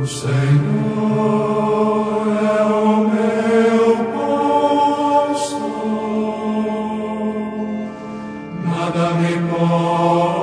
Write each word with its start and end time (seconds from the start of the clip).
O 0.00 0.06
Senhor 0.06 0.30
é 2.38 2.62
o 2.62 3.08
meu 3.08 3.96
pastor, 5.34 5.58
nada 8.64 9.04
me 9.14 9.32
pode 9.50 10.39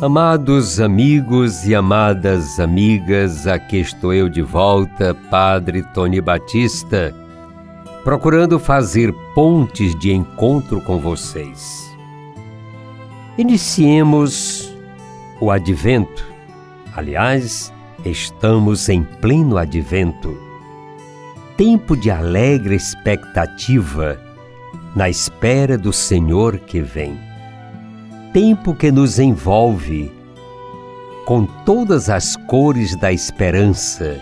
Amados 0.00 0.78
amigos 0.78 1.66
e 1.66 1.74
amadas 1.74 2.60
amigas, 2.60 3.48
aqui 3.48 3.78
estou 3.78 4.14
eu 4.14 4.28
de 4.28 4.40
volta, 4.40 5.12
Padre 5.28 5.82
Tony 5.92 6.20
Batista, 6.20 7.12
procurando 8.04 8.60
fazer 8.60 9.12
pontes 9.34 9.98
de 9.98 10.12
encontro 10.12 10.80
com 10.82 11.00
vocês. 11.00 11.92
Iniciemos 13.36 14.72
o 15.40 15.50
advento. 15.50 16.24
Aliás, 16.94 17.72
estamos 18.04 18.88
em 18.88 19.02
pleno 19.02 19.58
advento. 19.58 20.38
Tempo 21.56 21.96
de 21.96 22.08
alegre 22.08 22.76
expectativa 22.76 24.16
na 24.94 25.10
espera 25.10 25.76
do 25.76 25.92
Senhor 25.92 26.56
que 26.56 26.80
vem 26.80 27.27
tempo 28.32 28.74
que 28.74 28.92
nos 28.92 29.18
envolve 29.18 30.12
com 31.24 31.44
todas 31.44 32.08
as 32.08 32.36
cores 32.36 32.96
da 32.96 33.12
esperança 33.12 34.18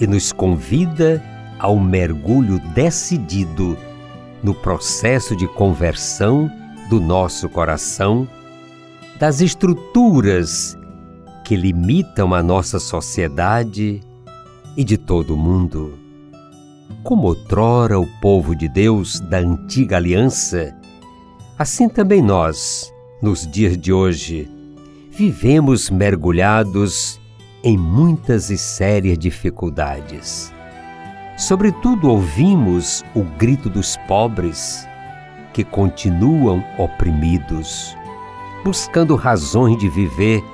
e 0.00 0.06
nos 0.06 0.32
convida 0.32 1.22
ao 1.58 1.78
mergulho 1.78 2.58
decidido 2.74 3.78
no 4.42 4.54
processo 4.54 5.34
de 5.36 5.48
conversão 5.48 6.50
do 6.90 7.00
nosso 7.00 7.48
coração, 7.48 8.28
das 9.18 9.40
estruturas 9.40 10.76
que 11.44 11.56
limitam 11.56 12.34
a 12.34 12.42
nossa 12.42 12.78
sociedade 12.78 14.00
e 14.76 14.84
de 14.84 14.98
todo 14.98 15.34
o 15.34 15.38
mundo. 15.38 15.98
Como 17.02 17.28
outrora 17.28 17.98
o 17.98 18.06
povo 18.20 18.54
de 18.54 18.68
Deus 18.68 19.20
da 19.20 19.38
antiga 19.38 19.96
aliança, 19.96 20.74
assim 21.58 21.88
também 21.88 22.20
nós, 22.20 22.93
nos 23.24 23.46
dias 23.50 23.78
de 23.78 23.90
hoje, 23.90 24.46
vivemos 25.10 25.88
mergulhados 25.88 27.18
em 27.62 27.74
muitas 27.74 28.50
e 28.50 28.58
sérias 28.58 29.16
dificuldades. 29.16 30.52
Sobretudo, 31.38 32.10
ouvimos 32.10 33.02
o 33.14 33.22
grito 33.22 33.70
dos 33.70 33.96
pobres 34.06 34.86
que 35.54 35.64
continuam 35.64 36.62
oprimidos, 36.76 37.96
buscando 38.62 39.16
razões 39.16 39.78
de 39.78 39.88
viver 39.88 40.44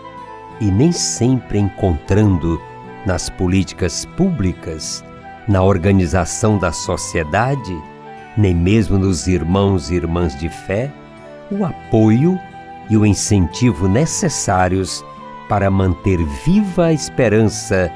e 0.60 0.66
nem 0.70 0.92
sempre 0.92 1.58
encontrando 1.58 2.62
nas 3.04 3.28
políticas 3.28 4.04
públicas, 4.16 5.04
na 5.48 5.60
organização 5.60 6.56
da 6.56 6.70
sociedade, 6.70 7.76
nem 8.36 8.54
mesmo 8.54 8.96
nos 8.96 9.26
irmãos 9.26 9.90
e 9.90 9.96
irmãs 9.96 10.38
de 10.38 10.48
fé, 10.48 10.92
o 11.50 11.64
apoio 11.64 12.38
e 12.90 12.96
o 12.96 13.06
incentivo 13.06 13.88
necessários 13.88 15.04
para 15.48 15.70
manter 15.70 16.18
viva 16.44 16.86
a 16.86 16.92
esperança 16.92 17.90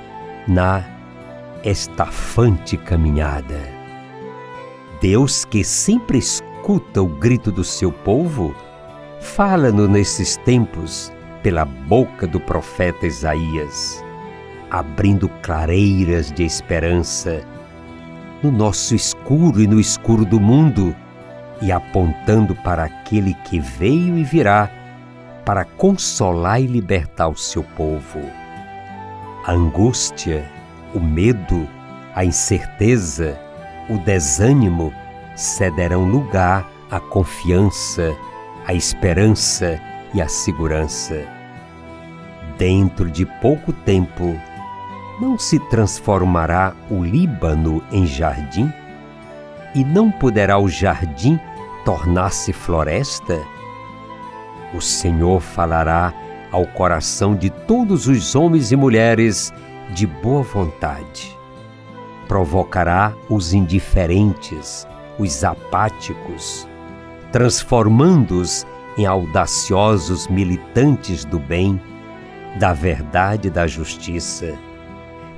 na 0.46 0.84
estafante 1.64 2.76
caminhada. 2.76 3.60
Deus, 5.00 5.44
que 5.44 5.64
sempre 5.64 6.18
escuta 6.18 7.02
o 7.02 7.06
grito 7.06 7.50
do 7.50 7.64
seu 7.64 7.90
povo, 7.90 8.54
fala-nos 9.20 9.88
nesses 9.88 10.36
tempos 10.38 11.12
pela 11.42 11.64
boca 11.64 12.26
do 12.26 12.40
profeta 12.40 13.06
Isaías, 13.06 14.02
abrindo 14.70 15.28
clareiras 15.42 16.32
de 16.32 16.44
esperança 16.44 17.42
no 18.42 18.50
nosso 18.50 18.94
escuro 18.94 19.60
e 19.60 19.66
no 19.66 19.80
escuro 19.80 20.24
do 20.24 20.40
mundo 20.40 20.94
e 21.62 21.72
apontando 21.72 22.54
para 22.56 22.84
aquele 22.84 23.34
que 23.44 23.58
veio 23.58 24.18
e 24.18 24.24
virá 24.24 24.70
para 25.44 25.64
consolar 25.64 26.60
e 26.60 26.66
libertar 26.66 27.28
o 27.28 27.36
seu 27.36 27.62
povo. 27.62 28.20
A 29.44 29.52
angústia, 29.52 30.50
o 30.94 31.00
medo, 31.00 31.68
a 32.14 32.24
incerteza, 32.24 33.38
o 33.90 33.98
desânimo 33.98 34.92
cederão 35.36 36.04
lugar 36.04 36.68
à 36.90 36.98
confiança, 36.98 38.16
à 38.66 38.72
esperança 38.72 39.80
e 40.14 40.22
à 40.22 40.28
segurança. 40.28 41.26
Dentro 42.56 43.10
de 43.10 43.26
pouco 43.40 43.72
tempo, 43.72 44.38
não 45.20 45.38
se 45.38 45.58
transformará 45.58 46.72
o 46.90 47.02
Líbano 47.02 47.82
em 47.92 48.06
jardim? 48.06 48.72
E 49.74 49.84
não 49.84 50.10
poderá 50.10 50.58
o 50.58 50.68
jardim 50.68 51.38
tornar-se 51.84 52.52
floresta? 52.52 53.42
O 54.74 54.80
Senhor 54.80 55.40
falará 55.40 56.12
ao 56.50 56.66
coração 56.66 57.34
de 57.34 57.50
todos 57.50 58.06
os 58.06 58.34
homens 58.34 58.72
e 58.72 58.76
mulheres 58.76 59.52
de 59.94 60.06
boa 60.06 60.42
vontade. 60.42 61.36
Provocará 62.28 63.12
os 63.28 63.52
indiferentes, 63.52 64.86
os 65.18 65.44
apáticos, 65.44 66.68
transformando-os 67.30 68.66
em 68.96 69.06
audaciosos 69.06 70.28
militantes 70.28 71.24
do 71.24 71.38
bem, 71.38 71.80
da 72.58 72.72
verdade 72.72 73.48
e 73.48 73.50
da 73.50 73.66
justiça, 73.66 74.54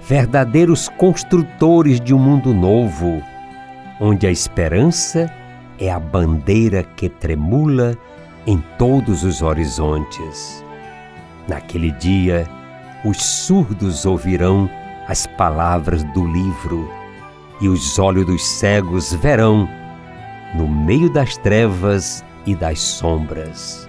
verdadeiros 0.07 0.89
construtores 0.89 2.01
de 2.01 2.15
um 2.15 2.19
mundo 2.19 2.55
novo, 2.55 3.23
onde 4.01 4.27
a 4.27 4.31
esperança 4.31 5.33
é 5.79 5.91
a 5.91 5.99
bandeira 5.99 6.83
que 6.83 7.09
tremula 7.09 7.97
em 8.47 8.63
todos 8.79 9.25
os 9.25 9.43
horizontes. 9.43 10.65
Naquele 11.49 11.91
dia, 11.91 12.49
os 13.05 13.17
surdos 13.19 14.07
ouvirão 14.07 14.71
as 15.09 15.27
palavras 15.27 16.05
do 16.05 16.25
livro 16.25 16.89
e 17.61 17.69
os 17.69 17.99
olhos 17.99 18.27
dos 18.27 18.47
cegos 18.47 19.13
verão 19.13 19.69
no 20.55 20.69
meio 20.69 21.11
das 21.11 21.37
trevas 21.37 22.25
e 22.47 22.55
das 22.55 22.81
sombras. 22.81 23.89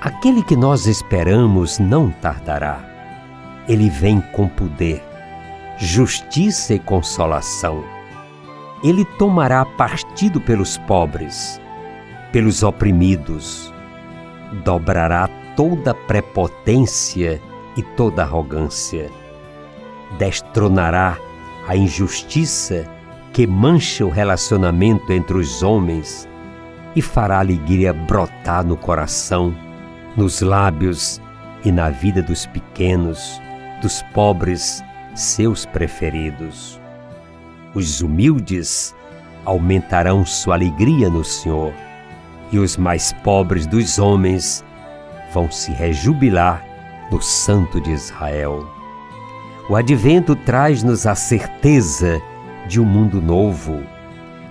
Aquele 0.00 0.42
que 0.42 0.56
nós 0.56 0.86
esperamos 0.86 1.78
não 1.78 2.10
tardará. 2.10 2.80
Ele 3.68 3.88
vem 3.88 4.20
com 4.32 4.48
poder, 4.48 5.02
justiça 5.78 6.74
e 6.74 6.78
consolação. 6.78 7.84
Ele 8.82 9.04
tomará 9.18 9.64
partido 9.64 10.40
pelos 10.40 10.78
pobres 10.78 11.60
pelos 12.32 12.62
oprimidos, 12.62 13.72
dobrará 14.64 15.28
toda 15.56 15.94
prepotência 15.94 17.40
e 17.76 17.82
toda 17.82 18.22
arrogância, 18.22 19.10
destronará 20.18 21.18
a 21.68 21.76
injustiça 21.76 22.84
que 23.32 23.46
mancha 23.46 24.04
o 24.04 24.10
relacionamento 24.10 25.12
entre 25.12 25.36
os 25.36 25.62
homens 25.62 26.28
e 26.96 27.02
fará 27.02 27.38
alegria 27.38 27.92
brotar 27.92 28.64
no 28.64 28.76
coração, 28.76 29.54
nos 30.16 30.40
lábios 30.40 31.20
e 31.64 31.70
na 31.70 31.90
vida 31.90 32.22
dos 32.22 32.46
pequenos, 32.46 33.40
dos 33.80 34.02
pobres, 34.14 34.82
seus 35.14 35.64
preferidos. 35.66 36.80
Os 37.74 38.00
humildes 38.00 38.94
aumentarão 39.44 40.26
sua 40.26 40.54
alegria 40.54 41.08
no 41.08 41.24
Senhor 41.24 41.72
e 42.52 42.58
os 42.58 42.76
mais 42.76 43.12
pobres 43.24 43.66
dos 43.66 43.98
homens 43.98 44.64
vão 45.32 45.50
se 45.50 45.72
rejubilar 45.72 46.64
no 47.10 47.20
Santo 47.22 47.80
de 47.80 47.90
Israel. 47.90 48.68
O 49.68 49.76
advento 49.76 50.34
traz-nos 50.34 51.06
a 51.06 51.14
certeza 51.14 52.20
de 52.66 52.80
um 52.80 52.84
mundo 52.84 53.20
novo, 53.20 53.80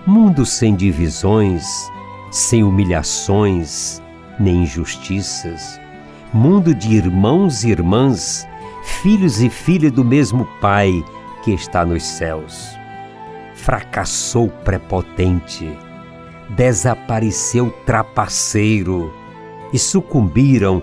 mundo 0.06 0.46
sem 0.46 0.74
divisões, 0.74 1.66
sem 2.30 2.64
humilhações 2.64 4.00
nem 4.40 4.62
injustiças, 4.62 5.78
mundo 6.32 6.74
de 6.74 6.94
irmãos 6.94 7.62
e 7.62 7.68
irmãs, 7.68 8.48
filhos 9.02 9.42
e 9.42 9.50
filhas 9.50 9.92
do 9.92 10.02
mesmo 10.02 10.48
Pai 10.60 11.04
que 11.44 11.52
está 11.52 11.84
nos 11.84 12.02
céus. 12.02 12.70
Fracassou 13.54 14.48
prepotente 14.48 15.68
desapareceu 16.56 17.70
trapaceiro 17.86 19.12
e 19.72 19.78
sucumbiram 19.78 20.82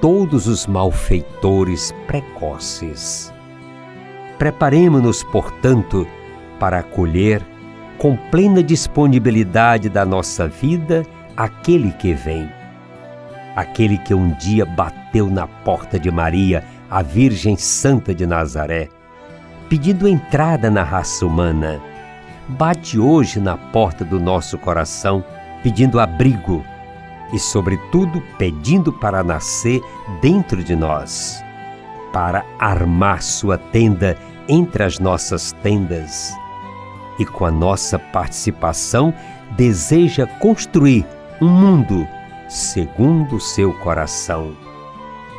todos 0.00 0.46
os 0.46 0.66
malfeitores 0.66 1.92
precoces. 2.06 3.32
Preparemo-nos, 4.38 5.24
portanto, 5.24 6.06
para 6.60 6.78
acolher 6.78 7.44
com 7.98 8.16
plena 8.30 8.62
disponibilidade 8.62 9.88
da 9.88 10.04
nossa 10.06 10.46
vida 10.46 11.04
aquele 11.36 11.90
que 11.92 12.14
vem. 12.14 12.48
Aquele 13.56 13.98
que 13.98 14.14
um 14.14 14.30
dia 14.34 14.64
bateu 14.64 15.28
na 15.28 15.48
porta 15.48 15.98
de 15.98 16.10
Maria, 16.10 16.62
a 16.88 17.02
Virgem 17.02 17.56
Santa 17.56 18.14
de 18.14 18.24
Nazaré, 18.24 18.88
pedindo 19.68 20.06
entrada 20.06 20.70
na 20.70 20.84
raça 20.84 21.26
humana. 21.26 21.80
Bate 22.48 22.98
hoje 22.98 23.38
na 23.38 23.58
porta 23.58 24.06
do 24.06 24.18
nosso 24.18 24.56
coração, 24.56 25.22
pedindo 25.62 26.00
abrigo 26.00 26.64
e, 27.30 27.38
sobretudo, 27.38 28.22
pedindo 28.38 28.90
para 28.90 29.22
nascer 29.22 29.82
dentro 30.22 30.64
de 30.64 30.74
nós, 30.74 31.44
para 32.10 32.46
armar 32.58 33.22
sua 33.22 33.58
tenda 33.58 34.16
entre 34.48 34.82
as 34.82 34.98
nossas 34.98 35.52
tendas. 35.62 36.34
E 37.18 37.26
com 37.26 37.44
a 37.44 37.50
nossa 37.50 37.98
participação, 37.98 39.12
deseja 39.50 40.26
construir 40.26 41.06
um 41.42 41.48
mundo 41.48 42.08
segundo 42.48 43.36
o 43.36 43.40
seu 43.40 43.74
coração. 43.74 44.56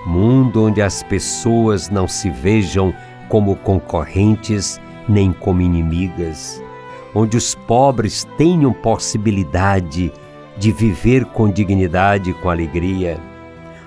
Mundo 0.05 0.63
onde 0.63 0.79
as 0.79 1.01
pessoas 1.01 1.89
não 1.89 2.07
se 2.07 2.29
vejam 2.29 2.93
como 3.27 3.55
concorrentes 3.55 4.79
nem 5.07 5.33
como 5.33 5.61
inimigas, 5.61 6.61
onde 7.13 7.37
os 7.37 7.55
pobres 7.55 8.27
tenham 8.37 8.71
possibilidade 8.71 10.11
de 10.57 10.71
viver 10.71 11.25
com 11.25 11.49
dignidade 11.49 12.31
e 12.31 12.33
com 12.33 12.49
alegria, 12.49 13.19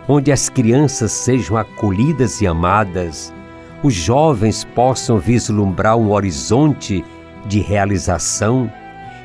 onde 0.09 0.33
as 0.33 0.49
crianças 0.49 1.13
sejam 1.13 1.57
acolhidas 1.57 2.41
e 2.41 2.47
amadas, 2.47 3.33
os 3.83 3.95
jovens 3.95 4.65
possam 4.65 5.19
vislumbrar 5.19 5.97
um 5.97 6.13
horizonte 6.13 7.05
de 7.47 7.61
realização 7.61 8.71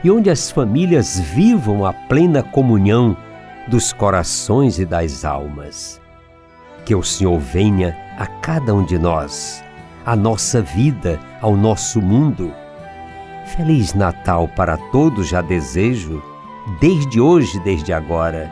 e 0.03 0.11
onde 0.11 0.29
as 0.29 0.51
famílias 0.51 1.19
vivam 1.19 1.85
a 1.85 1.93
plena 1.93 2.43
comunhão 2.43 3.15
dos 3.67 3.93
corações 3.93 4.79
e 4.79 4.85
das 4.85 5.25
almas. 5.25 6.01
Que 6.85 6.95
o 6.95 7.03
Senhor 7.03 7.37
venha 7.39 7.95
a 8.17 8.25
cada 8.25 8.73
um 8.73 8.83
de 8.83 8.97
nós, 8.97 9.63
à 10.05 10.15
nossa 10.15 10.61
vida, 10.61 11.19
ao 11.41 11.55
nosso 11.55 12.01
mundo. 12.01 12.51
Feliz 13.55 13.93
Natal 13.93 14.47
para 14.47 14.77
todos, 14.77 15.29
já 15.29 15.41
desejo 15.41 16.21
desde 16.79 17.19
hoje, 17.19 17.59
desde 17.61 17.93
agora. 17.93 18.51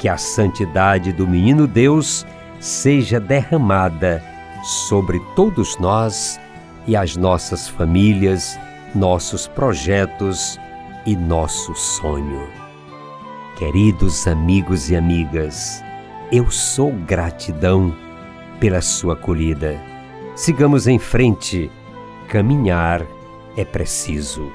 Que 0.00 0.08
a 0.08 0.16
santidade 0.16 1.12
do 1.12 1.26
Menino 1.26 1.66
Deus 1.66 2.26
seja 2.58 3.20
derramada 3.20 4.22
sobre 4.62 5.20
todos 5.36 5.78
nós 5.78 6.40
e 6.86 6.96
as 6.96 7.16
nossas 7.16 7.68
famílias, 7.68 8.58
nossos 8.94 9.46
projetos 9.46 10.58
e 11.04 11.14
nosso 11.14 11.74
sonho. 11.74 12.48
Queridos 13.56 14.26
amigos 14.26 14.90
e 14.90 14.96
amigas, 14.96 15.84
eu 16.32 16.50
sou 16.50 16.90
gratidão 16.92 17.94
pela 18.58 18.80
sua 18.80 19.14
acolhida. 19.14 19.78
Sigamos 20.34 20.86
em 20.86 20.98
frente. 20.98 21.70
Caminhar 22.28 23.06
é 23.56 23.64
preciso. 23.64 24.52